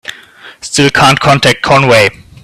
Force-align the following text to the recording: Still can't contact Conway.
Still 0.61 0.89
can't 0.89 1.19
contact 1.19 1.61
Conway. 1.61 2.09